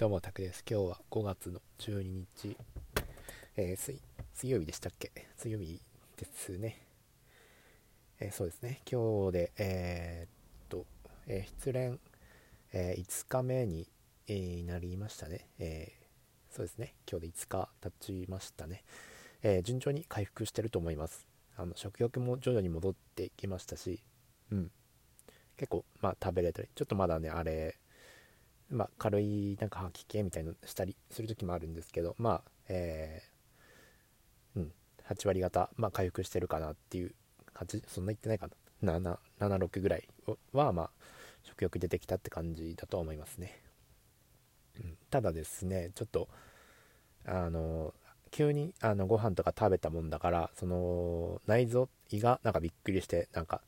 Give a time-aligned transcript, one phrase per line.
[0.00, 0.64] どうも、タクです。
[0.66, 2.56] 今日は5月の12日、
[3.54, 4.00] えー、水、
[4.32, 5.12] 水曜日でしたっけ？
[5.36, 5.78] 水曜日
[6.16, 6.80] ですね。
[8.18, 8.80] えー、そうですね。
[8.90, 10.86] 今日で、えー、っと、
[11.26, 11.98] え失恋、
[12.72, 13.90] え5日目に、
[14.26, 15.50] えなりましたね。
[15.58, 15.92] え
[16.48, 16.94] そうですね。
[17.06, 18.82] 今日で5日経ちましたね。
[19.42, 21.26] え順調に回復してると思います。
[21.58, 24.02] あの食欲も徐々に戻ってきましたし、
[24.50, 24.70] うん。
[25.58, 27.78] 結構、まあ、食べれたり、ちょっとまだね、あれ、
[28.70, 34.72] まあ、軽いなんか吐き気みたいのしたりする時もあるんですけどまあえー、うん
[35.08, 37.14] 8割方、まあ、回復してるかなっていう
[37.56, 38.54] 8そんな言ってないかな。
[38.82, 40.08] 776ぐらい
[40.52, 40.90] はまあ
[41.42, 43.62] 食欲出てきたって感じだと思いますね、
[44.78, 46.28] うん、ただですねちょっと
[47.26, 47.94] あの
[48.30, 53.60] 急にあのご飯とか食べたもんだからその内臓胃がなんかびっくりしてなんか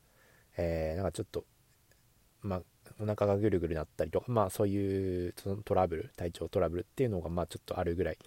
[0.56, 1.44] えー、なんかちょっと
[2.42, 2.62] まあ
[3.00, 8.18] お腹がぐるぐるなったりとか、まあそういうそのトラブル、体調トラブルっていうのがまあちょっとあるぐらい、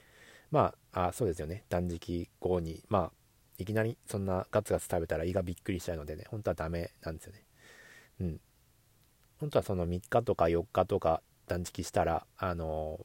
[0.51, 3.11] まあ、あそうですよね、断食後に、まあ
[3.57, 7.43] いきなりそんなガツガツ食べたら胃がびっくりしちゃうのでね、本当はダメなんですよね。
[8.21, 8.41] うん。
[9.39, 12.99] 本当はその3日とか4日とか断食したら、あの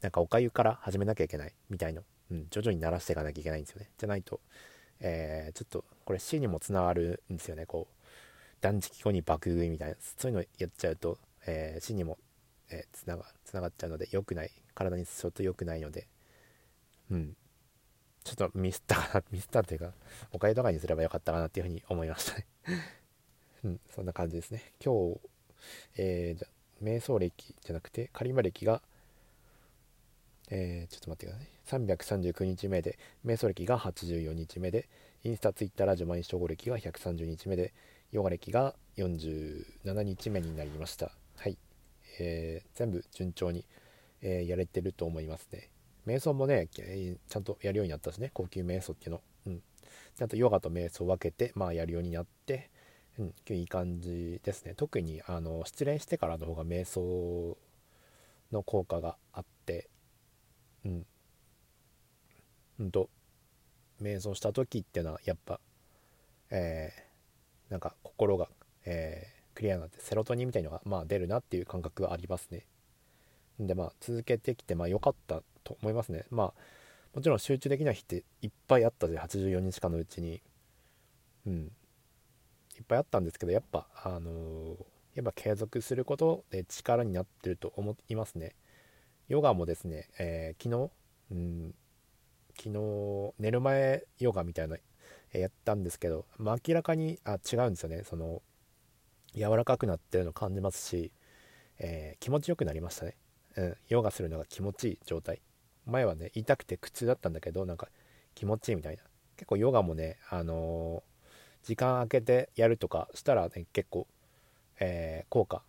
[0.00, 3.90] ー、なんかおかゆから始めなきゃいけないみたいな、うん、徐々に慣らしていかなきゃいけないんですよね。
[3.98, 4.40] じゃないと、
[5.00, 8.01] えー、ちょっとこれ死にもつながるんですよね、こう。
[8.62, 12.16] 断食後に爆食いみたいなそういうのやっちゃうと、えー、死にも、
[12.70, 14.50] えー、つながつながっちゃうので良くない。
[14.74, 16.06] 体に相当良くないので。
[17.10, 17.36] うん。
[18.24, 19.24] ちょっとミスったかな。
[19.30, 19.92] ミスったっていうか
[20.32, 22.46] おかゆとかにすればよかったかなっていうふうに思いましたね。
[23.64, 23.80] うん。
[23.94, 24.72] そんな感じですね。
[24.82, 25.20] 今日
[25.96, 26.48] えー、じゃ
[26.82, 28.82] 瞑想歴じゃなくてカリマ歴が
[30.50, 34.88] えー、ちょっと待ってください339日目で瞑想歴が84日目で
[35.24, 37.72] インスタツイッターラジオ毎日投稿歴が130日目で
[38.12, 41.12] ヨガ歴が47日目になりました。
[41.36, 41.56] はい。
[42.20, 43.64] えー、全部順調に、
[44.20, 45.70] えー、やれてると思いますね。
[46.06, 49.22] 瞑想もね、えー、ちゃんとやるようになったしね、高級瞑想っていうの。
[49.46, 49.62] うん。
[50.14, 52.70] ちゃんとヨガと瞑想を分けて、まあやるようになって、
[53.18, 54.74] うん、いい感じですね。
[54.76, 57.56] 特に、あの、失恋してからの方が瞑想
[58.52, 59.88] の効果があって、
[60.84, 61.06] うん。
[62.78, 63.08] うんと、
[64.02, 65.60] 瞑想した時っていうのは、やっぱ、
[66.50, 67.01] えー、
[67.72, 68.48] なんか心が、
[68.84, 72.66] えー、クリアになってセロトニンみたいのがまあ出るなっていう感覚がありますね。
[73.58, 76.26] でまあ続けてきてまあ良かったと思いますね。
[76.30, 76.52] まあ
[77.14, 80.42] もちろん集中できない日っていっぱいあったで84日間のうちに。
[81.46, 81.72] うん。
[82.76, 84.76] いっぱいあったんですけどやっぱあのー、
[85.14, 88.54] やっぱ継続することで力になってると思いますね。
[89.28, 90.90] ヨガもですね、えー、昨日、
[91.30, 91.74] うん、
[92.54, 94.76] 昨日寝る前ヨガみたいな
[95.40, 98.02] やったんですけど、まあ、明らかにあ違うんですよね。
[98.04, 98.42] その
[99.34, 101.10] 柔らかくなってるの感じますし、
[101.78, 103.16] えー、気持ちよくなりましたね、
[103.56, 105.40] うん、ヨガするのが気持ちいい状態。
[105.86, 107.88] 前はね痛くて苦痛だったんだけどなんか
[108.34, 109.02] 気持ちいいみたいな。
[109.36, 114.06] 結構ヨガもねあのー、時間空けてやるとかしたらね結構、
[114.78, 115.62] えー、効果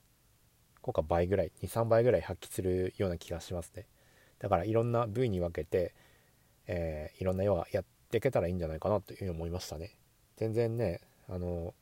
[0.81, 3.87] 効果倍ぐらい23倍ぐらい発揮するような気がしますね。
[4.39, 5.93] だからいろんな部位に分けて、
[6.67, 9.95] えー、いろんなヨガやっていけたらいいんじゃないかなというふうに思いましたね。
[10.37, 11.73] 全然ねあの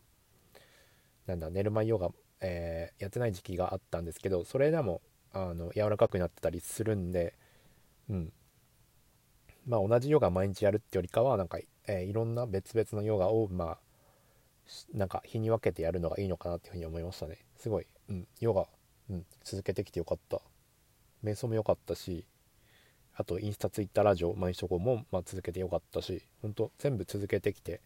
[1.27, 2.09] なんだ寝る前ヨガ、
[2.41, 5.01] えー、やってない時期があったんですけどそれでも
[5.33, 7.33] あの柔らかくなってたりするんで
[8.09, 8.33] うん。
[9.67, 13.77] まあ同じヨガ毎日やるってよりかはなんか、えー、いろんな別々のヨガをまあ
[14.93, 17.37] なんか日に分けてやるのがいいのかなっていうふうに思いましたね。
[17.57, 18.67] すごい、うん、ヨガ、
[19.09, 20.41] うん、続けてきてよかった。
[21.23, 22.25] 瞑想も良かったし
[23.16, 27.81] あとインスタ、ツイッター、ラジオ、毎日投稿も、まあ、続けてよかったし、本当全部続けてきて、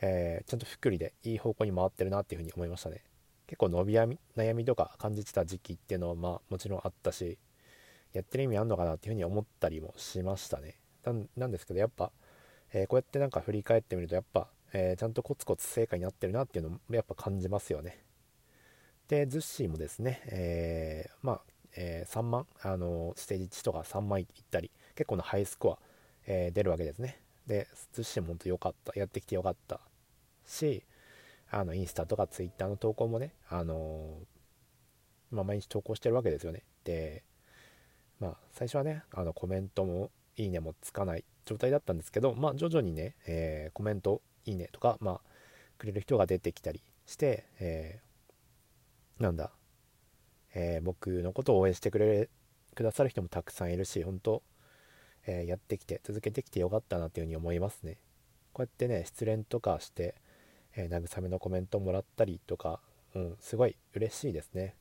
[0.00, 3.02] えー、ちゃんとふっくりでいい方向に回ってるなっていうふうに思いましたね。
[3.46, 7.38] 結構伸び悩みとか感じてた時期っていうのは、まあ、もちろんあったし、
[8.12, 10.78] やってる意味あんのかなっていうふうに思ったりもしましたね。
[11.36, 12.12] なんですけど、やっぱ、
[12.72, 18.02] えー、こうやってなんか振り返ってみると、やっぱ、えー、ちゃんとコツコツ成果になってるなっていうのもやっぱ感じますよね。
[19.08, 21.42] で、ズッシーもですね、えー、まあ、
[21.76, 25.78] えー、3万、あのステージ1とか3万いったり、結構なハイスコア、
[26.26, 27.20] えー、出るわけですね。
[27.46, 28.92] で、寿司も本当良かった。
[28.98, 29.80] やってきて良かった
[30.46, 30.84] し、
[31.50, 34.20] あの、インスタとかツイッターの投稿もね、あの
[35.30, 36.62] まあ、毎日投稿してるわけですよね。
[36.84, 37.24] で、
[38.20, 45.20] まあ、最初はね、あの、コメントも、いいねもつかない状態だったんですけど、まあ、徐々にね、えー、コメント、いいねとか、まあ、
[45.78, 49.50] くれる人が出てきたりして、えー、なんだ、
[50.54, 52.28] えー、僕のことを応援してくれ
[52.74, 54.42] くださる人もたくさんいるし本当、
[55.26, 57.98] えー、やってきて続けてきてよかったなというふうに思いますね。
[58.52, 60.14] こうやってね失恋とかして、
[60.76, 62.80] えー、慰めのコメントもらったりとか、
[63.14, 64.74] うん、すごい嬉しいですね。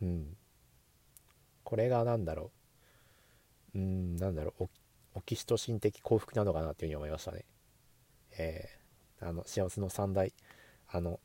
[0.00, 0.36] うん。
[1.64, 2.50] これが何だろ
[3.74, 3.78] う。
[3.78, 4.68] うんなんだろう。
[5.14, 7.44] オキシトシン的幸福なのかなっていうふうに思いましたね。
[8.38, 10.32] えー、あの幸せの3大
[10.88, 11.20] あの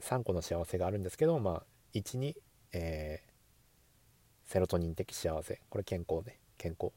[0.00, 2.36] 3個の幸せがあるんですけどまあ1に、
[2.78, 5.60] えー、セロトニン的幸せ。
[5.70, 6.38] これ健康ね。
[6.58, 6.92] 健康。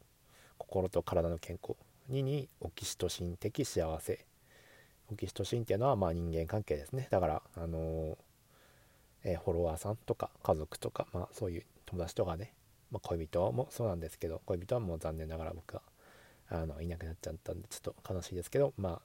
[0.58, 1.78] 心と体の健康
[2.12, 4.26] 2にオキシトシン的幸せ。
[5.10, 7.08] オキシトシンっていうのはまあ人間関係ですね。
[7.10, 8.18] だからあのー、
[9.24, 12.54] えー、フォロワーさんとか家族とかまあそういう友達とかね、
[12.92, 15.82] まあ、恋人もそうなんですけど恋人はもう残念ながら僕は
[16.50, 19.02] あのいなくなっちゃったんでちょっと悲しいですけどまあ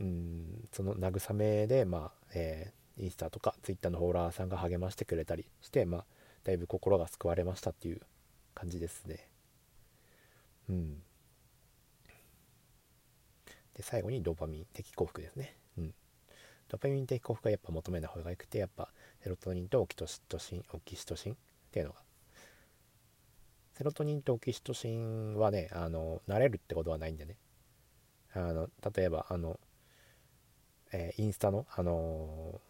[0.00, 6.04] うんその慰めでまあ、え、インスタとかツイッターのフォロワーさんが励ましてくれたりしてまあ
[6.44, 8.00] だいぶ心が救われましたっていう
[8.54, 9.28] 感じですね。
[10.68, 11.02] うん。
[13.74, 15.56] で最後にドーパミン的幸福ですね。
[15.78, 15.94] うん。
[16.68, 18.88] ドーパミン的幸福はやっぱ求めない方がよくてやっぱ
[19.22, 21.36] セロトニンとオキシトシンオキシトシンっ
[21.70, 21.98] ていうのが。
[23.74, 27.36] セロトニンとオキシトシンはねあの慣れるってことはないんでね。
[28.32, 29.58] あの例えばあの
[30.92, 32.60] えー、インスタの、あの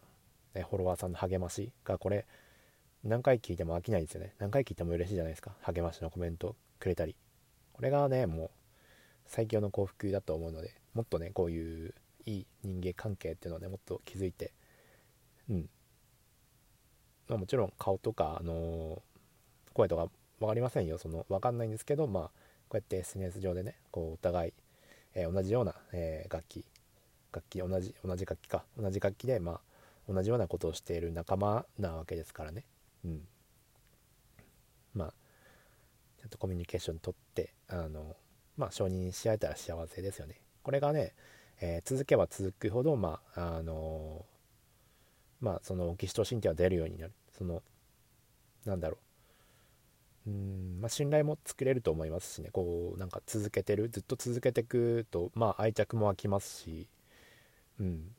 [0.53, 2.25] ね、フォロワーさんの励ましがこれ
[3.03, 4.33] 何回聞いても飽きないですよね。
[4.37, 5.51] 何回聞いても嬉しいじゃないですか。
[5.61, 7.15] 励ましのコメントくれたり。
[7.73, 8.49] これがねもう
[9.25, 11.95] 最強の幸福だと思うのでもっとねこういう
[12.25, 14.51] いい人間関係っていうのをねもっと気づいて
[15.49, 15.69] うん。
[17.27, 18.99] まあもちろん顔とか、あのー、
[19.73, 20.07] 声とか
[20.39, 20.99] 分かりませんよ。
[20.99, 22.29] その分かんないんですけどまあこ
[22.73, 24.53] うやって SNS 上でねこうお互い、
[25.15, 26.65] えー、同じような、えー、楽器。
[27.33, 28.63] 楽器同じ同じ楽器か。
[28.77, 29.70] 同じ楽器でまあ
[30.11, 32.65] 同じようなことをしている仲間なわけですからね。
[33.05, 33.21] うん。
[34.93, 35.13] まあ
[36.19, 38.15] ちゃんとコミュニケーション取ってあの
[38.57, 40.41] まあ承認し合えたら幸せですよね。
[40.63, 41.13] これがね、
[41.61, 44.25] えー、続けば続くほどまああの
[45.39, 47.13] まあそのオキシトシンっていうのは出るようになる。
[47.37, 47.63] その
[48.65, 48.99] なんだろう。
[50.27, 52.49] うんまあ、信頼も作れると思いますしね。
[52.51, 56.87] こうなんか続けてるずっと続けてくとまあ愛着も湧きますし。
[57.79, 58.15] うん。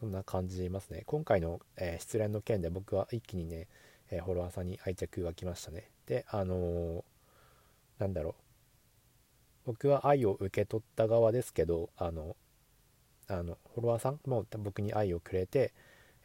[0.00, 1.02] そんな感じますね。
[1.04, 3.68] 今回の、えー、失恋の件で僕は一気にね、
[4.10, 5.90] えー、フォロワーさんに愛着がきましたね。
[6.06, 7.02] で、あのー、
[7.98, 8.34] なんだろう。
[9.66, 12.34] 僕は愛を受け取った側ですけど、あの、
[13.28, 15.74] あのフォロワーさんも僕に愛をくれて、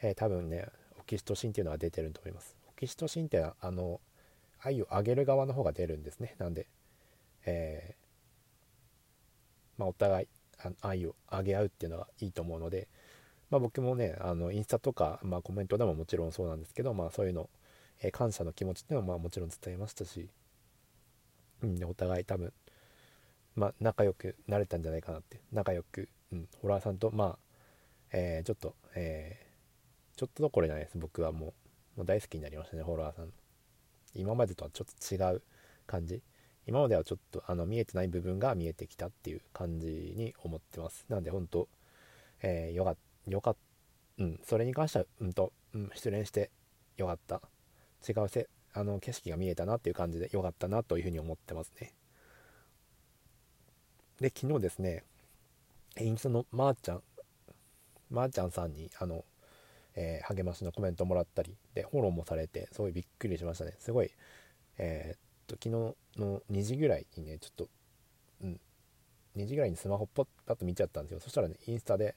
[0.01, 0.68] えー、多分ね、
[0.98, 2.56] オキシトシンっていうのは出てると思います。
[2.69, 4.00] オキシトシンってあの、
[4.62, 6.36] 愛をあげる側の方が出るんですね。
[6.38, 6.68] なんで、
[7.45, 10.27] えー、まあ、お互い
[10.80, 12.88] 愛をあげ合うっていうのはいいと思うので、
[13.50, 17.50] まあ、僕もねあのインスタとか、まあ、コメントでももちろんそうなんですけど、まあ、そういうの、
[18.02, 20.30] えー、感謝の気持ちっていうのはまあもちろん伝えましたし、
[21.64, 22.54] うん、お互い多分、
[23.56, 27.38] まあ、仲良くなれたんじゃないかなって仲良く、うん、ホラーさんとまあ、
[28.12, 30.98] えー、ちょっと、えー、ちょっとどころじゃないです。
[30.98, 31.54] 僕はもう
[31.98, 33.30] もう大好きになりましたねホラーさん。
[34.16, 35.42] 今までとはちょっと違う
[35.88, 36.22] 感じ。
[36.68, 41.06] 今まではちょっとあの見えてない部分が見えてきたっていう感じに思ってます。
[41.10, 41.68] なんで本当、
[42.42, 42.96] えー、よか
[43.27, 43.60] よかった
[44.18, 46.50] うん、それに関しては、うんと、うん、失恋して
[46.98, 47.42] よかった。
[48.07, 51.94] 違うせあの景色が見えたなっていう感じでよかったなというふうに思ってますね。
[54.22, 55.04] で、昨日ですね、
[56.00, 57.04] インスタのまーちゃん、
[58.10, 59.25] まーちゃんさんに、あの、
[59.95, 63.74] えー、励ましのコメントもらったり、で、フォローもされて、すごいびっくりしましたね。
[63.80, 64.12] すごい、
[64.77, 67.70] えー、と昨日の2時ぐらいにねちょっと
[68.44, 68.60] うん
[69.38, 72.15] 2時ぐらいにスマホポッパッと見ちゃったんですよそしたらねインスタで、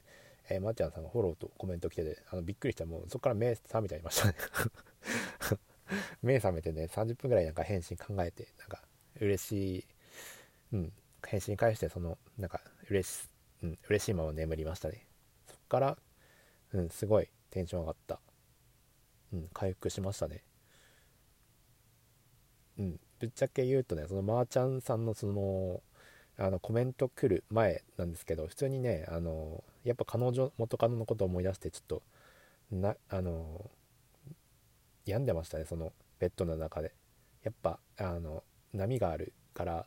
[0.51, 4.35] えー、まっちゃんさんがフォローとコメント来ててあのびっくりしたもうそこから目覚めちゃいましたね。
[6.23, 8.83] 目覚めてね30分ぐらいなんか返信考えてなんか
[9.21, 9.87] 嬉しい
[10.73, 10.93] うん
[11.27, 13.29] 返信返してそのなんか嬉し,、
[13.63, 15.07] うん、嬉しいまま眠りましたね。
[15.47, 15.99] そっから
[16.73, 18.21] うんすごいテンション上がった。
[19.33, 20.45] うん回復しましたね。
[22.79, 25.83] うんぶっちゃけ言うとねそのまーちゃんさんのその
[26.37, 32.03] あのコメント来る前なんですけど普通にねあのやっぱ彼女元カノのことを思い出してちょっと
[32.71, 33.71] なあの
[35.07, 36.93] 病んでましたねそのベッドの中で。
[37.43, 38.43] やっぱあの
[38.73, 39.87] 波があるから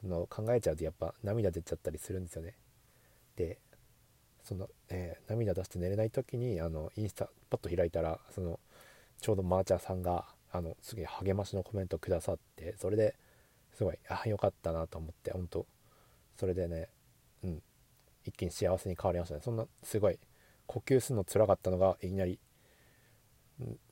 [0.00, 2.54] その考えちゃうとやっぱ涙出ちゃったりするんですよね。
[3.36, 3.58] で
[4.42, 8.60] その、えー、涙出して寝れない時にあのインスタパッと開いたらその
[9.20, 13.14] ちょうどマーチャーさんがあのすげえ励ましのコメントくださってそれで
[13.72, 15.66] すごいああよかったなと思って本当
[16.36, 16.88] それでね
[18.24, 19.40] 一気に幸せに変わりましたね。
[19.42, 20.18] そんなすごい
[20.66, 22.38] 呼吸するの辛かったのがいきなり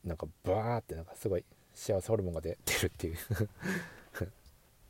[0.04, 2.50] なんかバーってなんかすごい幸せホルモンが出
[2.82, 3.16] るっていう。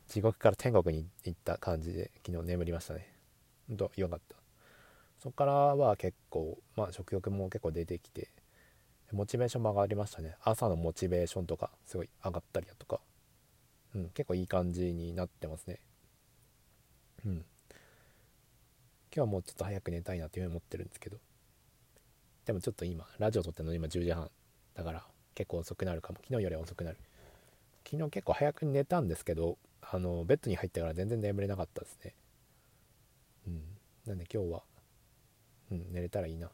[0.07, 3.13] 地獄から天国に行った感じで昨日眠りましたね。
[3.67, 4.35] ほんとよかった。
[5.19, 8.29] そこからは結構まあ食欲も結構出てきて
[9.11, 10.35] モチベーションも上がりましたね。
[10.43, 12.99] 朝のモチベーションとかすごい上がったりだとか、
[13.95, 15.79] うん、結構いい感じになってますね。
[17.25, 17.45] うん。
[19.13, 21.17] 今日はもうちょっと早く寝たいなっていうふうに思ってるんですけど。
[22.45, 24.31] でもちょっと今ラジオ撮ってるの今10時半
[24.73, 26.19] だから結構遅くなるかも。
[26.23, 26.97] 昨日より遅くなる。
[27.89, 32.13] 昨日結構早く寝たんですけどあのベッドに入ってから全然眠れなかったですね。
[33.47, 33.61] うん。
[34.05, 34.63] なんで今日は
[35.71, 36.49] うん寝れたらいいな。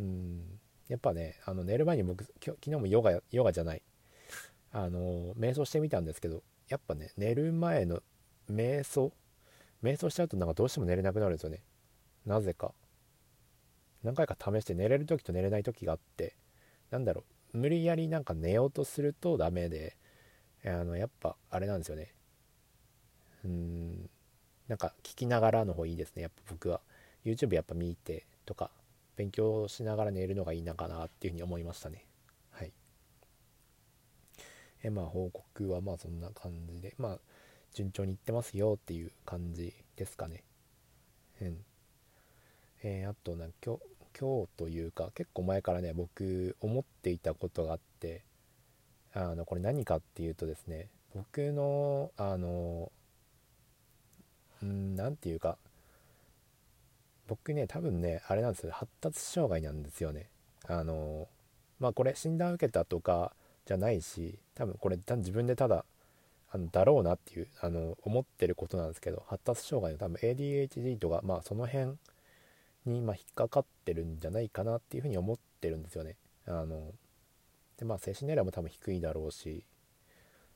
[0.00, 0.60] うん。
[0.88, 3.82] やっぱねあの寝る前に僕昨日もヨガヨガじゃない。
[4.72, 8.02] あの瞑想してみたんですけどやっぱね寝る前の
[8.50, 9.12] 瞑想
[9.82, 11.62] 瞑想しちゃうとなんかどうしても寝れなくなるんですよね。
[12.26, 12.72] なぜか。
[14.02, 16.36] 何回か試して寝れる時と寝れない時があって
[16.90, 17.58] なんだろう。
[17.58, 19.96] 無理やりなんか寝ようとするとダメで
[20.64, 22.14] あのやっぱあれなんですよね。
[23.44, 24.10] うん
[24.68, 26.80] なんか聞きながらの方いいですねやっぱ僕は。
[27.24, 28.70] YouTube やっぱ見てとか
[29.16, 32.06] 勉強しながら寝るのがいいのかなっていうふうに思いましたね。
[32.50, 32.72] はい。
[34.82, 36.94] えまあ報告はまあそんな感じで。
[36.98, 37.18] まあ
[37.74, 40.42] 順調にいってますよっていう感じですかね。
[41.40, 41.64] うん。
[42.82, 43.82] えー、あとなん今日
[44.18, 48.22] 今日というか結構前からね僕思っていたことがあって
[49.14, 52.90] あのこれ何かっていうとですね僕のあの
[54.62, 55.56] うん何て言うか
[57.28, 60.28] 僕ね多分ねあれなんですよ発達障害なんですよね。
[60.66, 61.28] あの
[61.78, 63.32] まあこれ診断受けたとか
[63.66, 65.84] じゃないし多分これ自分でただ
[66.50, 71.94] あのだろうなっていうあの思ってることなんですけど発達障害の多分 ADHD とかまあその辺
[72.86, 76.16] にま引っかかってるんじゃないかなっていうふうに思ってるんですよね。
[76.46, 76.92] あの
[77.76, 79.64] でまあ精神年齢も多分低いだろうし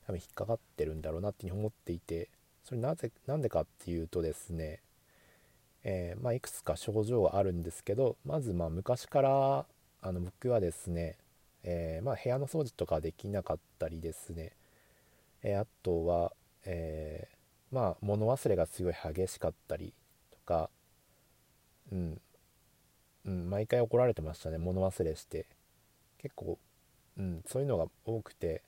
[0.07, 2.29] 多分引っかかってるんだろうなっていうふうに思っていて
[2.65, 4.81] それなぜなんでかっていうとですね
[5.83, 9.65] えー、まあ、いくつか症状があるんですけどまずまあ昔から
[10.01, 11.17] あの僕はですね、
[11.63, 14.51] えー、まあ、部屋の掃除とかできなかったりですね、
[15.43, 16.33] え、あとは、
[16.65, 17.27] え
[17.71, 19.93] まあ、物忘れがすごい激しかったり
[20.31, 20.69] とか、
[21.91, 22.21] うん、
[23.25, 25.45] うん、毎回怒られてましたね物忘れして。
[26.19, 26.57] 結構、
[27.17, 28.63] うん、そういうのが多くて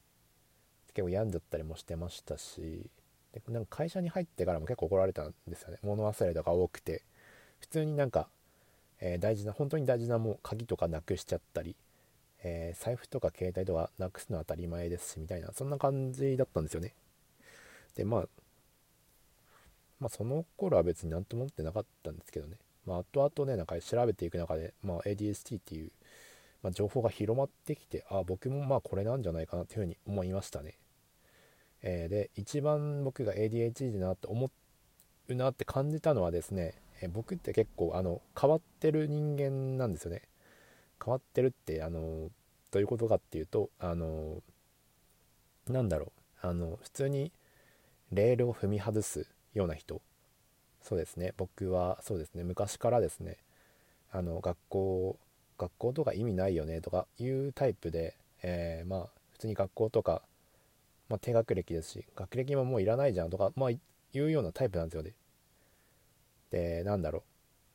[0.88, 2.89] 結構病んじゃったりもしてましたし
[3.32, 5.77] でなんか会社に入ってからも結構怒られたんですよね。
[5.82, 7.03] 物忘れとか多くて。
[7.60, 8.27] 普通になんか、
[9.00, 11.75] えー、大事な本当に大事なもう鍵とかなくしちゃったり、
[12.44, 16.94] えー、財布とか携帯とかなくすのは当たり前ですしみたいなそんな感じだったんですよね。
[17.96, 18.27] でまあ
[20.00, 22.58] まあその頃は別に何とも思ってなかったんですけどね。
[22.86, 25.92] まあ後々ねなんか調べていく中で、まあ、ADST っていう、
[26.62, 30.77] まあ、情報が広まってきてあ僕もまあこれなんじゃないかなっていうふうに思いましたね。
[31.82, 34.51] えー、で一番僕が ADHD だなって思
[35.27, 40.24] うなって感じたのはですね、えー、僕って結構あの変わってる人間なんですよね。
[41.04, 42.30] 変わってるってあの
[42.72, 44.42] どういうことかっていうとあの
[45.68, 46.06] なんだろ
[46.44, 46.48] う。
[46.48, 47.32] あの普通に
[48.12, 50.02] レールを踏み外すような人。
[50.82, 51.34] そうですね。
[51.38, 52.44] 僕はそうですね。
[52.44, 53.38] 昔からですね。
[54.12, 55.18] あの学校
[55.58, 60.22] 学校とか意味ないよねとかいうタイプで、えー、まあ普通に学校とか
[61.10, 63.80] まあ、低学歴ですし学歴ももういらないじゃんとか、まあ、い
[64.14, 65.14] うようなタイプなんですよね。
[66.52, 67.24] でなんだろ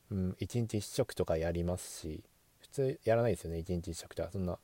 [0.09, 2.23] う、うん、1日1食とかやりますし
[2.71, 4.57] 通やらないですよね1日1食とかそんな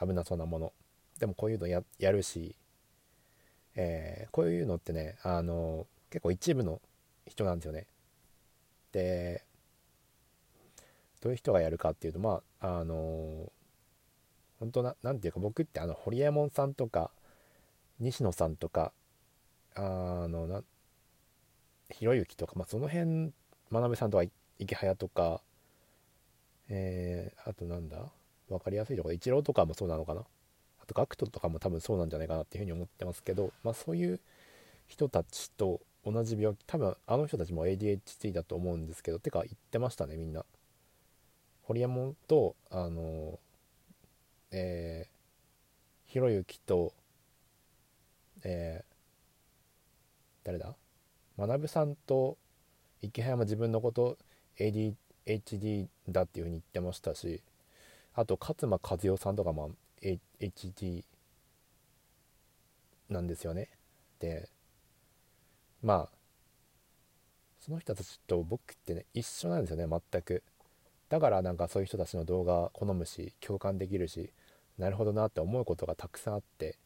[0.00, 0.72] 危なそうなもの。
[1.18, 2.56] でもこういうのやるし、
[3.76, 6.80] えー、こういうのってねあの結構一部の
[7.26, 7.86] 人なんですよね。
[8.92, 9.44] で
[11.20, 13.52] どういう人がやるかっていうとまああの
[14.58, 17.10] 本当な何ていうか僕ってあのホリエモンさんとか
[17.98, 18.92] 西野さんとか
[19.74, 20.62] あのな
[21.90, 23.32] ひろゆきとか、まあ、その辺
[23.70, 24.24] 真鍋さんとか
[24.58, 25.42] 池早とか
[26.70, 27.98] えー、あとなんだ？
[28.48, 29.10] 分かりやすいとこ。
[29.10, 30.22] ろイチローとかもそうなのかな？
[30.80, 34.20] あと GACKT とかも多分そうなんじゃないかなっていうふうに思ってますけど、まあ、そういう
[34.86, 40.44] 人たちと同じ病気多分あの人たちも ADHD だと思うんですけどてか言ってましたねみんな。
[41.64, 43.38] ホリエモンとあの
[44.52, 46.92] えー、ひろゆきと
[48.42, 50.74] えー、誰だ？
[51.36, 52.36] 学さんと
[53.02, 54.18] 池早も自分のこと
[54.58, 54.94] ADHD
[55.30, 57.42] HD だっていうふうに言ってましたし
[58.14, 59.72] あと勝間和代さんとかも
[60.02, 61.04] HD
[63.08, 63.68] なんですよね。
[64.18, 64.48] で
[65.82, 66.08] まあ
[67.58, 70.42] その人たちと僕ってね一緒なんですよね全く。
[71.08, 74.32] だからなんかそういう人たちの動画好むし共感できるし
[74.78, 76.76] なるほどなって思うことがたくさんあって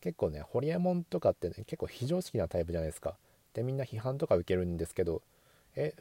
[0.00, 3.16] 結構ねホリエモンとかってね結構非常識なタイプじゃないですか。
[3.54, 5.22] でみんな批判とか受けるんですけど
[5.76, 5.94] え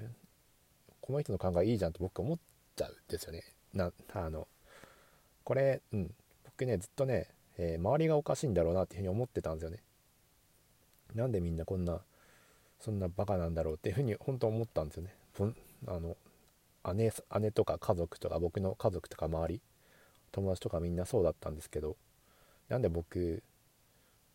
[1.10, 2.38] この人の考えいいじゃんって僕思っ
[2.76, 3.42] ちゃうんですよね。
[3.74, 4.48] なあの
[5.44, 6.14] これ、うん、
[6.46, 9.80] 僕ねずっとね、えー、周りがおかしいんだろうなっていうふうに思ってたんですよね。
[11.16, 12.02] なんでみんなこんな
[12.80, 15.16] そんなバカなんだろうっていうふうに本当思ったんですよね。
[15.88, 16.16] あの
[16.94, 19.62] 姉姉とか家族とか僕の家族とか周り
[20.32, 21.98] 友達とかみんなそうだったんですけど
[22.68, 23.42] なんで僕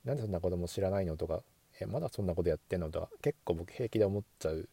[0.04, 1.44] なんでそんな子供知らないのとか
[1.80, 4.68] えまだそんなことやってんのとか結構僕平気で思っちゃう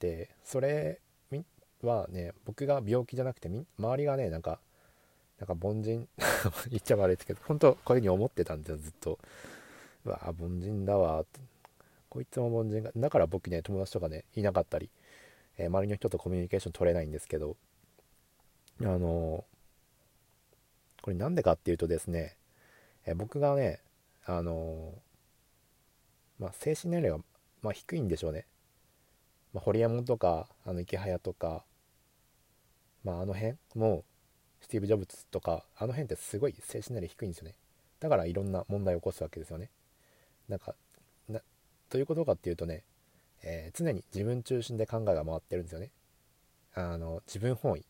[0.00, 1.00] でそれ
[1.82, 3.48] はね僕が病気じゃなくて
[3.78, 4.58] 周りがねなんか
[5.38, 6.08] なんか凡人
[6.70, 9.18] 言っちゃ悪いですけど本当こういうふうに思ってたんですよずっと。
[10.04, 11.24] うわ凡人だわ
[12.08, 14.88] こいつも凡人がだから僕ね友達とかねいなかったり、
[15.58, 17.56] えー、周りの人とコミュニケーション取れないんですけど
[18.80, 22.36] あのー、これなんでかっていうとですね、
[23.04, 23.80] えー、僕がね
[24.24, 24.94] あの
[26.38, 27.24] まあ精神年齢が、
[27.62, 28.46] まあ、低いんでしょうね。
[29.56, 31.64] まあ、ホリエモンとかあの池早とか、
[33.02, 34.04] まあ、あの辺も
[34.60, 37.54] スティーブ・ジョブズとかあの辺ってすごい精神年齢低いんですよね。
[37.98, 39.70] だからいろんな問題を起こすわけですよね。
[40.46, 40.74] なんか
[41.30, 41.40] な
[41.88, 42.84] ということかっていうとね、
[43.42, 45.90] えー、常に自分中心で考えが回ってるんですよね。
[46.74, 47.84] あの自分本位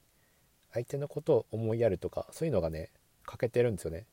[0.73, 2.91] 相手のことを思いやるとかそういうのがね
[3.25, 4.07] 欠けてるんですよね。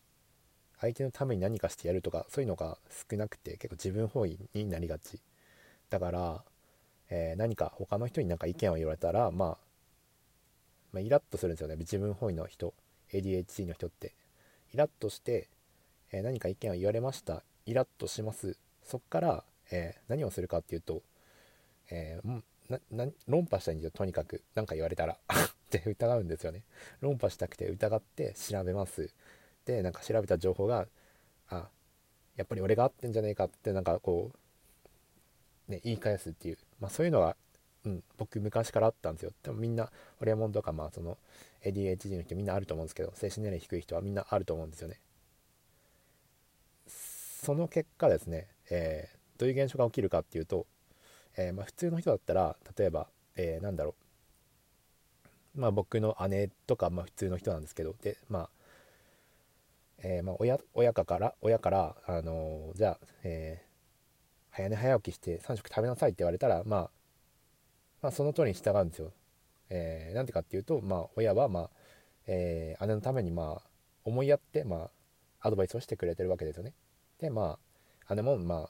[0.81, 2.79] 相手のために何かしてやるとかそういうのが
[3.11, 5.21] 少なくて結構自分本位になりがち。
[5.91, 6.43] だから
[7.15, 9.57] えー、何か他の人に何か意見を言われたら、まあ、
[10.93, 11.75] まあ、イラッとするんですよね。
[11.75, 12.73] 自分本位の人。
[13.11, 14.13] ADHD の人って。
[14.73, 15.47] イラッとして、
[16.11, 17.43] えー、何か意見を言われました。
[17.67, 18.57] イラッとします。
[18.83, 21.03] そっから、えー、何をするかっていうと、
[21.91, 22.19] え
[23.27, 23.91] 論破したいんですよ。
[23.91, 24.41] とにかく。
[24.55, 25.13] 何か言われたら。
[25.29, 26.63] って疑うんですよね。
[26.99, 29.13] 論破したくて疑って調べます。
[29.65, 30.87] でなんか調べた情報が
[31.49, 31.69] あ
[32.35, 34.31] やっぱり俺が合ってんじゃねえかってなんかこ
[35.67, 36.57] うね言い返すっていう。
[36.83, 37.37] まあ、そういうのは、
[37.85, 39.31] うん、僕昔からあったんですよ。
[39.41, 41.17] でもみんなホリエモンとかまあその
[41.63, 44.99] ADHD の人みんなあると思うんですけど精神年齢低い人はみんなあると思うんですよね。
[46.87, 50.65] その結果ですね、えー、どういう現象が起きるかっていうと、
[51.37, 53.95] えー、まあ、普通の人だったら例えば、えー、なんだろ
[55.55, 55.61] う。
[55.61, 58.49] まあ僕の姉とか、まあ、普通の人なんですけどでまあ
[59.99, 63.72] えー、まあ親親から親からあのー、じゃあ、えー、
[64.55, 66.89] 早寝早起きして3食食べなさいって言われたら、まあ、
[68.03, 69.11] まあ、その通りに従うんですよ。
[69.69, 71.69] えー、なんでかっていうと、まあ、親は、まあ
[72.27, 73.69] えー、姉のために、まあ、
[74.03, 74.89] 思いやって、ま
[75.41, 76.73] あ、アドバイスをしてくれてるわけですよね。
[77.19, 77.57] で、ま
[78.07, 78.69] あ、姉も、ま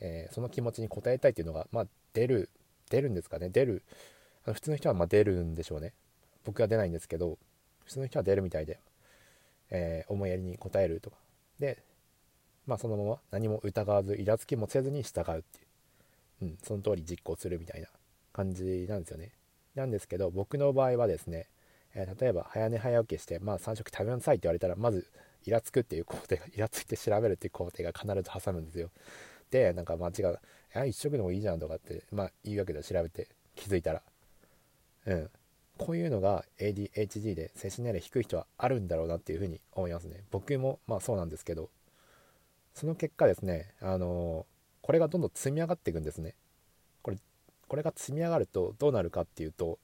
[0.00, 2.50] えー、その気持ちに応えたいっていうのが、まあ、出る、
[2.90, 3.48] 出るんですかね。
[3.48, 3.82] 出る。
[4.44, 5.94] あの普通の人はまあ出るんでしょうね。
[6.44, 7.38] 僕は出ないんですけど、
[7.84, 8.80] 普通の人は出るみたいで、
[9.70, 11.16] えー、思いやりに応えるとか。
[11.58, 11.82] で、
[12.66, 15.62] まあそのまま何も疑わずイラつきもせずに従うってい
[16.42, 17.88] う、うん、その通り実行するみたいな
[18.32, 19.32] 感じなんですよね。
[19.74, 21.48] なんですけど僕の場合はですね、
[21.94, 25.06] えー、例えば早寝早起きして、まあ、3食食べなさいって言われたらまず
[25.46, 28.90] イラつくっていう工程が イラついて調べるっていう工程が必ず挟むんですよ。
[29.50, 30.38] でなんか間違う
[30.74, 34.02] 「あ一食でもいいじゃん」とかってまあ言うわけで調べて気づいたら。
[35.06, 35.30] うん。
[35.78, 40.22] こういうのが ADHD で精神年齢低い人はあるんだろうなっていうふうに思いますね。
[40.30, 41.70] 僕もまあそうなんですけど。
[42.74, 44.46] その結果ですね、あの
[44.82, 46.34] これがどんどん積み上がっていくんですね。
[47.02, 47.16] これ、
[47.68, 49.78] これが積み上がるとどうなるかっていうと、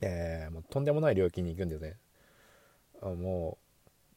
[0.00, 1.96] えー、もうとんでもない領域に行くんですね。
[3.00, 3.58] あも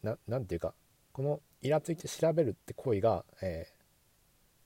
[0.04, 0.74] う、ななんていうか、
[1.14, 3.68] このイラついて調べるって行為が、え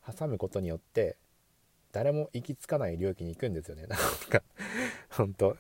[0.06, 1.18] ー、挟むことによって、
[1.92, 3.86] 誰も行き着かない領域に行くんですよね。
[3.88, 4.44] なんか、
[5.10, 5.58] 本当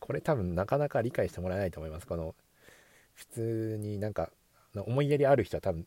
[0.00, 2.06] これ多分なかなか理解してもらえないと思います。
[2.06, 2.34] この、
[3.14, 4.32] 普通になんか、
[4.74, 5.86] 思いやりある人は多分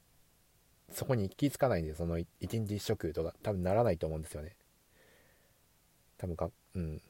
[0.93, 4.55] そこに気づかないんでその一日一食とか多分ならないと思うんですよね。
[6.17, 7.01] 多分かうん。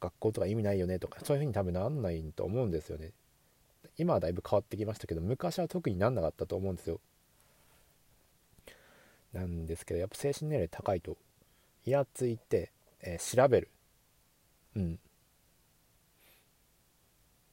[0.00, 3.12] 学校とか意味ないよねとかそういう風に多分なんないと思うんですよね。
[3.96, 7.00] 今はだいぶ変わってきましたけど昔は特になんなかったと思うんですよ。
[9.32, 11.16] なんですけどやっぱ精神年齢高いと
[11.84, 13.68] イラついて、えー、調べる。
[14.76, 14.98] うん。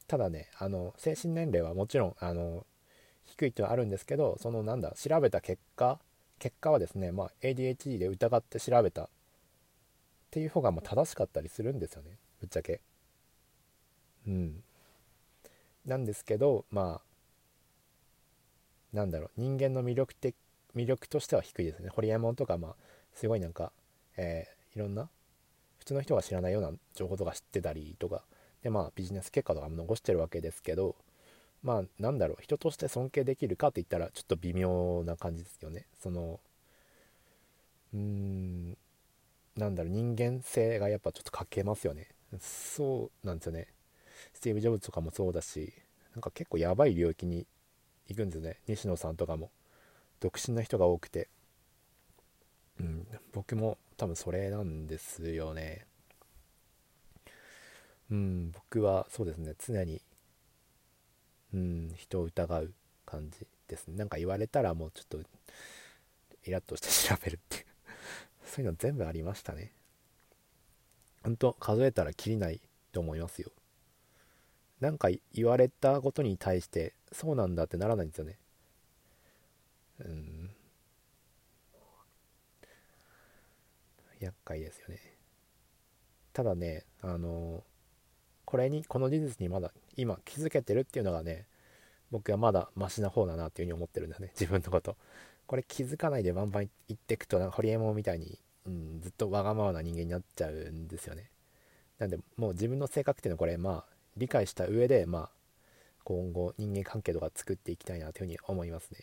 [0.07, 2.65] ただねあの精神年齢はもちろんあの
[3.37, 5.99] 低いっていうのはあるんですけどそのなんだ調べた結果
[6.39, 9.07] 結果はですね、まあ、ADHD で疑って調べたっ
[10.31, 12.81] ていう方がま正しかったりするんですよねぶっちゃけ。
[14.27, 14.63] うん。
[15.85, 17.01] なんですけどま
[18.93, 20.35] あなんだろう人間の魅力的
[20.75, 21.89] 魅力としては低いですね。
[21.89, 22.75] ホリエモンとかまあ
[23.13, 23.71] すごいなんか、
[24.17, 25.09] えー、いろんな
[25.79, 28.23] 普通の人が知らないような情報とか知ってたりとか
[28.61, 30.95] でまあビジネス結果とかも残してるわけですけど
[31.65, 35.87] まあなんだろう人として尊敬できるかって言ったらちょっと微妙な感じですよね。
[35.99, 36.39] その
[37.91, 38.77] うーん
[39.57, 42.09] なんだろう人間性がやっぱちょっと欠けますよね。
[42.39, 43.67] そうなんですよね。
[44.33, 45.73] スティーブ・ジョブズとかもそうだし
[46.13, 47.47] なんか結構やばい領域に
[48.07, 48.59] 行くんですよね。
[48.67, 49.49] 西野さんとかも。
[50.19, 51.29] 独身な人が多くて。
[52.79, 55.87] うん僕も多分それなんですよね。
[58.11, 60.01] うん僕はそうですね常に
[61.55, 62.73] うん人を疑う
[63.05, 63.95] 感じですね。
[63.95, 65.19] なんか言われたらもうちょっと
[66.43, 67.65] イラッとして調べるっていう。
[68.45, 69.71] そういうの全部ありましたね。
[71.23, 73.51] 本当数えたらきりないと思いますよ。
[74.81, 78.37] なんか言われたことに対してそうなんだってならないんですよね。
[79.99, 80.51] うん。
[84.19, 84.99] 厄介ですよね。
[86.33, 87.63] ただねあの
[88.43, 91.45] これにこの事実にまだ今気づけてるっていうのがね
[92.11, 94.95] 僕はまだマシな方だなっていうふうに思ってるんだね自分のこと。
[95.47, 101.29] これ気づかないでバンバン言ってくとなんかホリエモンみたいに、うん、ずっとわがままな人間になっちゃうんですよね。
[101.99, 105.29] なんでもう自分の性格っていうのはこれまあ理解した上でまあ
[106.03, 108.99] 今後人間関係とか作っていきたいなというふうに思いますね。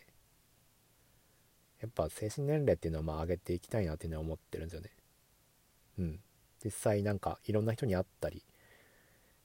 [1.81, 4.90] やっぱ精神年齢っていうのはまあ上げていきたいなっていうのは思ってるんですよね。
[5.98, 6.20] うん。
[6.64, 8.44] 実際なんかいろんな人に会ったり、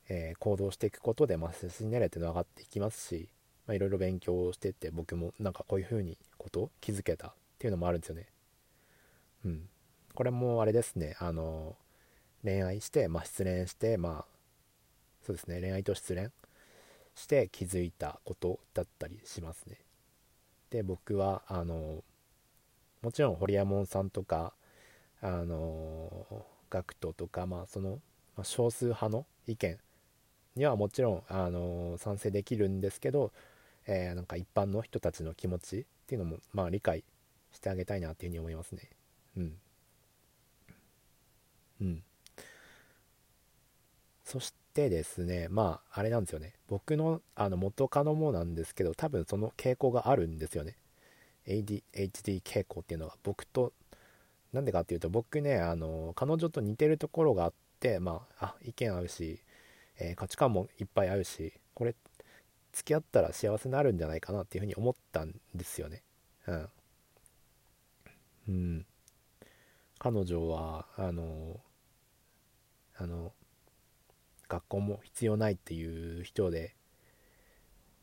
[0.09, 3.29] えー、行動していくことで、まあ、精神年齢っての上がっていきますし
[3.67, 8.27] まあ、いろいろ勉強してって僕もなんかこういう風にこと気づけたっていうのもあるんですよね。
[9.45, 9.69] うん。
[10.15, 11.15] これもあれですね。
[11.19, 11.75] あの
[12.43, 14.25] 恋愛して、まあ、失恋してまあ
[15.25, 15.59] そうですね。
[15.59, 16.31] 恋愛と失恋
[17.13, 19.77] して気づいたことだったりしますね。
[20.69, 22.03] で僕はあの
[23.01, 24.53] もちろんホリエモンさんとか
[25.21, 27.99] あのガクトとかまあその、
[28.37, 29.77] まあ、少数派の意見
[30.57, 33.31] にはもちろんあの賛成できるんですけど
[33.87, 37.03] えー、なんか一般の人たちの気持ちっていうのもまあ理解
[37.51, 38.89] してあげたいなっていうふうに思いますね。
[39.37, 39.53] うん。
[41.81, 42.03] うん。
[44.25, 46.53] そしてですねまああれなんですよね。
[46.67, 50.75] 僕のあの元カノもなんですけど多分その傾向があるんですよね。
[51.47, 53.15] ADHD 傾向っていうのが。
[53.23, 53.71] 僕と
[54.51, 59.39] なんでかっていうと僕ねあの彼女と似てるところがあってまああ意見合うし、
[59.99, 61.95] えー、価値観もいっぱい合うしこれ
[62.71, 66.03] 付き合ったら幸せになるんじゃないかなっていうふうに思ったんですよね。
[66.47, 66.69] うん。
[68.47, 68.85] うん。
[69.97, 71.59] 彼女はあの
[72.95, 73.33] あの
[74.47, 76.75] 学校も必要ないっていう人で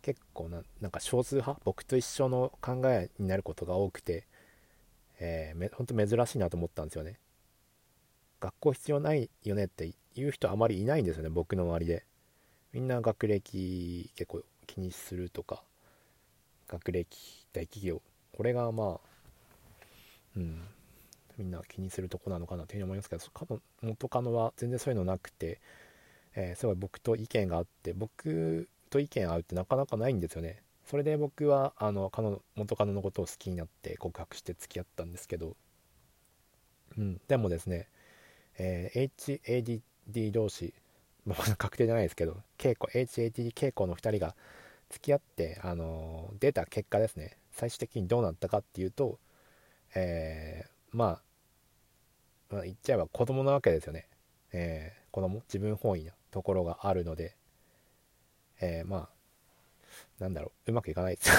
[0.03, 1.61] 結構ななんか少数派？
[1.65, 4.27] 僕と一緒の考えになることが多くて、
[5.21, 7.19] えー、ほんと珍しいなと思ったんですよね。
[8.41, 12.05] 学校必要ないよねって言う人あまりいないんですよね僕の周りで。
[12.73, 15.63] みんな学歴結構気にするとか
[16.69, 18.03] 学歴大企業。
[18.37, 19.01] これがまあ
[20.37, 20.61] うん
[21.39, 25.61] みんな気にするとこなのかなというふうに思いますけど元カノは全然そういうのなくて、
[26.35, 30.63] えー、すごい僕と意見があって僕と意見合うってなかなかないんですよね。
[30.85, 35.57] それで僕はあのカノ元カノのことを好きになって告白して付き合ったんですけど、
[36.99, 37.89] うん、でもですね、
[38.59, 39.11] えー、
[40.09, 40.75] D 同士
[41.27, 44.35] まあ、確定じゃないですけど、稽古、HATD 稽古の2人が
[44.91, 49.19] 付き合って、あの、出た結果ですね、最終的にどうなったかっていうと、
[49.95, 54.07] えー、まあ、まあ、言っちゃえば子供なわけですよね。
[54.53, 57.37] えー、子供、自分本位なところがあるので、
[58.61, 59.09] えー、まあ、
[60.19, 61.31] なんだろう、うまくいかないです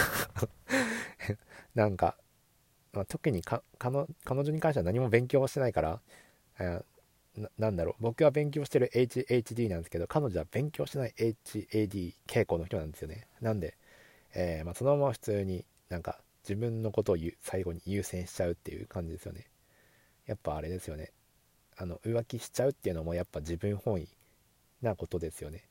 [1.76, 2.18] なんか、
[2.92, 6.02] まあ、特に彼女に関しては何も勉強はしてないから、
[6.60, 6.86] えー、
[7.58, 7.96] なんだろう。
[8.00, 13.28] 僕は勉強してる HHD なんですけど彼女は勉強してない HAD 傾向の人なんですよね。
[13.42, 13.78] なんで、
[14.34, 19.48] えー、まあ、そのまま普通になんか自分のことを最後に優先しちゃうっていう感じですよね。
[20.28, 21.12] やっぱあれですよね。
[21.78, 24.08] あの浮気しちゃうっていうのもやっぱ自分本位
[24.82, 25.68] なことですよね。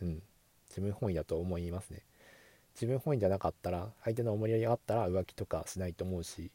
[0.00, 0.22] うん。
[0.70, 2.02] 自分本位だと思いますね。
[2.74, 6.50] 自分本位じゃなかったら相手の思いやりがあったら浮気とかしないと思うし、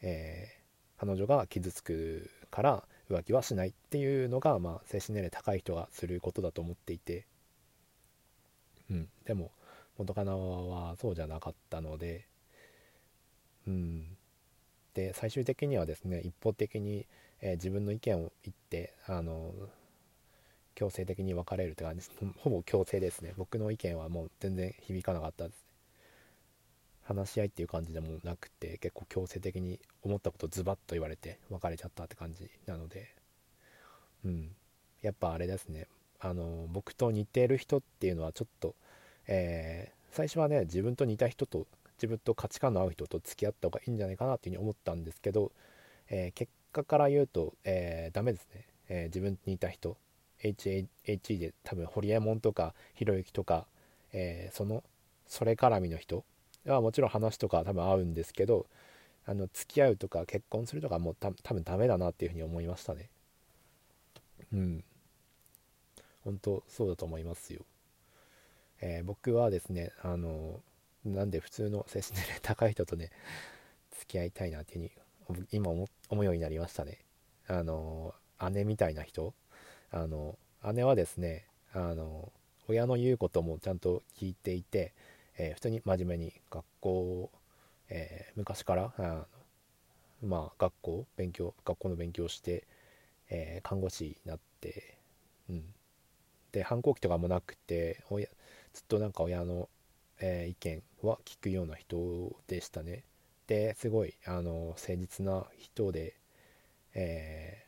[0.00, 7.26] えー、彼女が傷つくから浮気はしないっていうのが、まあ、精神年齢高い人がすることだと思っていて、
[8.90, 9.50] うん、でも
[9.98, 12.26] 元カノはそうじゃなかったので、
[13.66, 14.16] うん、
[14.94, 17.06] で最終的にはですね一方的に、
[17.40, 19.52] えー、自分の意見を言ってあの
[20.74, 22.10] 強制的に別れるって感じです。
[22.38, 23.34] ほぼ強制ですね。
[23.36, 25.61] 僕の意見はもう全然響かなかったです。
[27.14, 33.14] 話し合いっていう感じでもなくて結構強制的に思ったことズバッと言われて別れちゃったって感じなので。
[34.24, 34.50] うん。
[35.02, 35.86] やっぱあれですね。
[36.20, 38.76] あの僕と似てる人っていうのはちょっと、
[39.26, 45.52] えー、最初はね自分と似た人と自分と価値観の合う人と付き合った方がいいんじゃないかなっていうふうに思ったんですけど、
[46.08, 49.96] えー、結果から言うと、えー、ダメですね、えー、自分に似た人。
[50.42, 53.66] HE で多分ホリエモンとかひろゆきとか、
[54.12, 54.82] えー、その
[55.28, 56.24] それ絡みの人
[56.64, 58.66] はもちろん話とか多分合うんですけど
[59.26, 63.08] あの付き合うとか結婚するとかもうた多分ダメだなっていうふうに思いましたね。
[64.52, 64.84] うん。
[66.24, 67.64] 本当そうだと思いますよ、
[68.80, 70.60] えー、僕はですねあの
[71.04, 73.10] なんで普通の精神年齢高い人とね
[73.98, 74.90] 付き合いたいなっていう
[75.26, 76.98] ふうに今思うようになりましたね。
[77.48, 78.14] あの
[78.52, 79.34] 姉みたいな人。
[79.90, 80.38] あの
[80.72, 81.44] 姉はですね
[81.74, 82.32] あの
[82.68, 84.94] 親の言うこともちゃんと聞いていて、
[85.38, 87.30] えー、普通に真面目に学校、
[87.88, 89.26] えー、昔からあ
[90.22, 92.66] まあ学校勉強学校の勉強して、
[93.30, 94.98] えー、看護師になって、
[95.48, 95.64] うん、
[96.52, 98.26] で反抗期とかもなくて親
[98.72, 99.68] ずっとなんか親の、
[100.18, 103.04] え意見は聞くような人でしたね。
[103.46, 106.14] ですごいあの誠実な人で、
[106.94, 107.66] え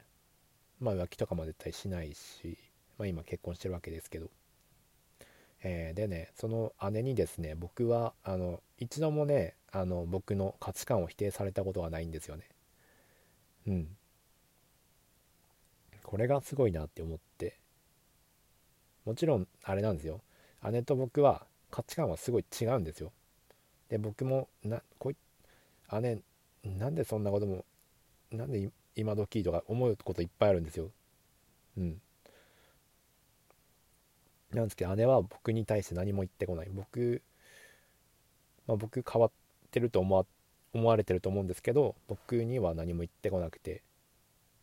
[0.81, 2.57] まあ浮気とかも絶対しないし、
[2.97, 4.31] まあ、今結婚してるわけですけど。
[5.67, 12.45] えー、でねその姉にですね僕はあの一度もねあの僕の価値観を否定されたことがないんですよね。
[13.67, 13.89] うん。
[16.03, 17.59] これがすごいなって思って。
[19.05, 20.21] もちろんあれなんですよ。
[20.71, 23.11] 姉と僕は価値観はすごい違うんですよ。
[23.89, 25.17] で僕もなこい
[26.01, 26.19] 姉
[26.63, 27.65] なんでそんなことも
[28.31, 30.91] なんで今時とか思うこといっぱいあるんですよ。
[31.79, 32.01] うん。
[34.55, 36.69] なんですけど姉は僕に対して何も言ってこない。
[36.73, 37.23] 僕、
[38.67, 39.31] まあ、僕変わっ
[39.71, 40.25] てると思わ
[40.73, 43.83] 思われてると思うんですけど僕には何も言ってこなくて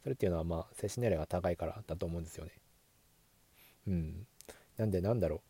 [0.03, 2.51] それっていうのはまあ精神年齢が高いからだと思うんですよね。
[3.87, 4.27] うん。
[4.77, 5.41] なんでなんだろう。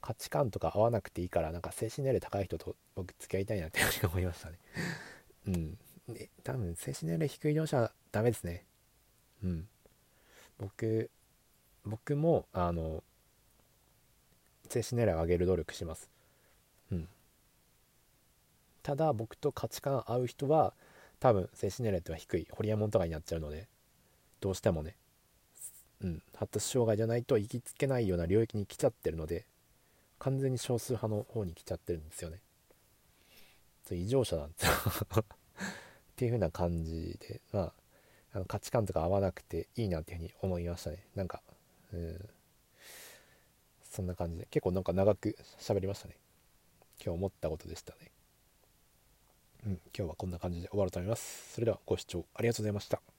[0.00, 4.58] 価値観とか合わなくていいからなんか精神年齢高い人と僕付き合いたいなって思いましたね。
[5.48, 5.78] うん。
[6.42, 8.64] 多分精神年齢低い業者はダメですね。
[9.42, 9.68] うん。
[10.58, 11.10] 僕
[11.84, 13.02] 僕もあの
[14.68, 16.10] 精神年齢を上げる努力します。
[16.90, 17.08] うん。
[18.82, 20.72] ただ僕と価値観合う人は
[21.20, 22.46] 多分精神年齢っては低い。
[22.50, 23.68] ホリエモンとかになっちゃうので
[24.40, 24.96] どうしてもね。
[26.02, 26.22] うん。
[26.34, 29.46] 発達障害じゃないと行きつけないような領域に来ちゃってるので
[30.18, 32.38] 完全に少数派の方に来ちゃってるんですよね。
[33.90, 34.72] 異常者なんですよ。
[35.20, 37.72] っていう風な感じでまあ
[38.32, 41.06] あの価値観とか合わなくていいなっていうふうに思いましたね。
[41.14, 41.42] なんか
[41.94, 42.28] うん。
[43.82, 44.46] そんな感じで。
[44.50, 46.16] 結構なんか長く喋りましたね。
[47.02, 48.10] 今日思ったことでしたね。
[49.66, 49.72] うん。
[49.96, 51.54] 今日はこんな感じで終わろうと思います。
[51.54, 53.13] それではご視聴ありがとうございました。